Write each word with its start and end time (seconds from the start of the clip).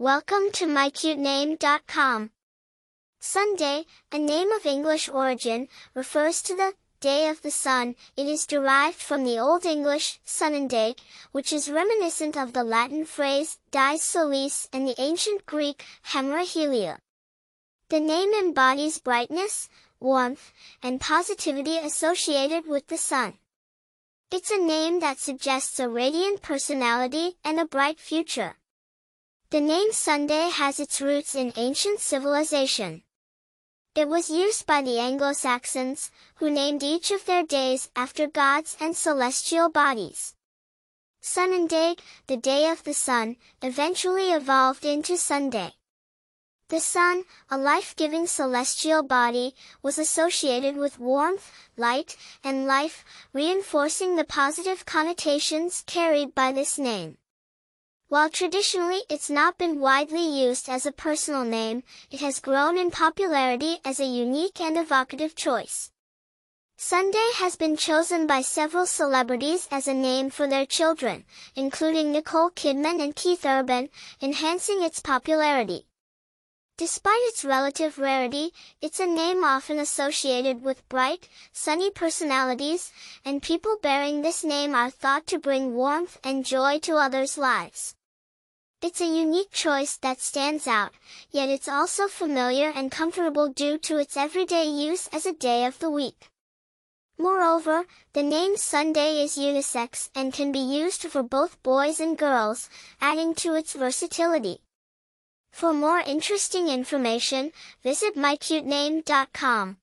Welcome 0.00 0.50
to 0.52 0.64
mycutename.com. 0.64 2.30
Sunday, 3.20 3.84
a 4.10 4.18
name 4.18 4.50
of 4.50 4.64
English 4.64 5.10
origin, 5.10 5.68
refers 5.94 6.40
to 6.40 6.56
the 6.56 6.72
day 7.00 7.28
of 7.28 7.42
the 7.42 7.50
sun. 7.50 7.96
It 8.16 8.26
is 8.26 8.46
derived 8.46 8.96
from 8.96 9.24
the 9.24 9.38
Old 9.38 9.66
English 9.66 10.18
Sunday, 10.24 10.94
which 11.32 11.52
is 11.52 11.68
reminiscent 11.68 12.34
of 12.34 12.54
the 12.54 12.64
Latin 12.64 13.04
phrase 13.04 13.58
dies 13.70 14.00
solis 14.00 14.70
and 14.72 14.88
the 14.88 14.98
ancient 14.98 15.44
Greek 15.44 15.84
hemerahelia. 16.14 16.96
The 17.90 18.00
name 18.00 18.32
embodies 18.32 18.98
brightness, 19.00 19.68
warmth, 20.00 20.50
and 20.82 20.98
positivity 20.98 21.76
associated 21.76 22.66
with 22.66 22.86
the 22.86 22.96
sun. 22.96 23.34
It's 24.30 24.50
a 24.50 24.56
name 24.56 25.00
that 25.00 25.18
suggests 25.18 25.78
a 25.78 25.90
radiant 25.90 26.40
personality 26.40 27.36
and 27.44 27.60
a 27.60 27.66
bright 27.66 28.00
future. 28.00 28.56
The 29.50 29.60
name 29.60 29.90
Sunday 29.90 30.48
has 30.48 30.78
its 30.78 31.00
roots 31.00 31.34
in 31.34 31.52
ancient 31.56 31.98
civilization. 31.98 33.02
It 33.96 34.06
was 34.06 34.30
used 34.30 34.64
by 34.64 34.80
the 34.80 35.00
Anglo-Saxons, 35.00 36.12
who 36.36 36.52
named 36.52 36.84
each 36.84 37.10
of 37.10 37.24
their 37.24 37.42
days 37.42 37.90
after 37.96 38.28
gods 38.28 38.76
and 38.78 38.96
celestial 38.96 39.68
bodies. 39.68 40.36
Sunday, 41.20 41.96
the 42.28 42.36
day 42.36 42.70
of 42.70 42.84
the 42.84 42.94
sun, 42.94 43.38
eventually 43.60 44.30
evolved 44.30 44.84
into 44.84 45.16
Sunday. 45.16 45.72
The 46.68 46.78
sun, 46.78 47.24
a 47.50 47.58
life-giving 47.58 48.28
celestial 48.28 49.02
body, 49.02 49.56
was 49.82 49.98
associated 49.98 50.76
with 50.76 51.00
warmth, 51.00 51.50
light, 51.76 52.16
and 52.44 52.68
life, 52.68 53.04
reinforcing 53.32 54.14
the 54.14 54.22
positive 54.22 54.86
connotations 54.86 55.82
carried 55.88 56.36
by 56.36 56.52
this 56.52 56.78
name. 56.78 57.16
While 58.10 58.28
traditionally 58.28 59.02
it's 59.08 59.30
not 59.30 59.56
been 59.56 59.78
widely 59.78 60.26
used 60.42 60.68
as 60.68 60.84
a 60.84 60.90
personal 60.90 61.44
name, 61.44 61.84
it 62.10 62.18
has 62.18 62.40
grown 62.40 62.76
in 62.76 62.90
popularity 62.90 63.78
as 63.84 64.00
a 64.00 64.04
unique 64.04 64.60
and 64.60 64.76
evocative 64.76 65.36
choice. 65.36 65.92
Sunday 66.76 67.30
has 67.36 67.54
been 67.54 67.76
chosen 67.76 68.26
by 68.26 68.42
several 68.42 68.86
celebrities 68.86 69.68
as 69.70 69.86
a 69.86 69.94
name 69.94 70.28
for 70.28 70.48
their 70.48 70.66
children, 70.66 71.24
including 71.54 72.10
Nicole 72.10 72.50
Kidman 72.50 73.00
and 73.00 73.14
Keith 73.14 73.46
Urban, 73.46 73.90
enhancing 74.20 74.82
its 74.82 74.98
popularity. 74.98 75.86
Despite 76.78 77.22
its 77.28 77.44
relative 77.44 77.96
rarity, 77.96 78.52
it's 78.80 78.98
a 78.98 79.06
name 79.06 79.44
often 79.44 79.78
associated 79.78 80.64
with 80.64 80.88
bright, 80.88 81.28
sunny 81.52 81.92
personalities, 81.92 82.90
and 83.24 83.40
people 83.40 83.76
bearing 83.80 84.22
this 84.22 84.42
name 84.42 84.74
are 84.74 84.90
thought 84.90 85.28
to 85.28 85.38
bring 85.38 85.74
warmth 85.74 86.18
and 86.24 86.44
joy 86.44 86.80
to 86.80 86.96
others' 86.96 87.38
lives. 87.38 87.94
It's 88.82 89.02
a 89.02 89.04
unique 89.04 89.50
choice 89.50 89.98
that 89.98 90.20
stands 90.20 90.66
out, 90.66 90.92
yet 91.30 91.50
it's 91.50 91.68
also 91.68 92.08
familiar 92.08 92.72
and 92.74 92.90
comfortable 92.90 93.48
due 93.48 93.76
to 93.76 93.98
its 93.98 94.16
everyday 94.16 94.64
use 94.64 95.06
as 95.12 95.26
a 95.26 95.34
day 95.34 95.66
of 95.66 95.78
the 95.80 95.90
week. 95.90 96.30
Moreover, 97.18 97.84
the 98.14 98.22
name 98.22 98.56
Sunday 98.56 99.22
is 99.22 99.36
unisex 99.36 100.08
and 100.14 100.32
can 100.32 100.50
be 100.50 100.60
used 100.60 101.02
for 101.02 101.22
both 101.22 101.62
boys 101.62 102.00
and 102.00 102.16
girls, 102.16 102.70
adding 103.02 103.34
to 103.34 103.54
its 103.54 103.74
versatility. 103.74 104.62
For 105.52 105.74
more 105.74 105.98
interesting 105.98 106.68
information, 106.68 107.52
visit 107.82 108.16
mycutename.com. 108.16 109.76